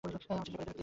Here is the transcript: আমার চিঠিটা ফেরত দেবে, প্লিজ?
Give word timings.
আমার 0.03 0.13
চিঠিটা 0.13 0.25
ফেরত 0.35 0.45
দেবে, 0.53 0.63
প্লিজ? 0.69 0.77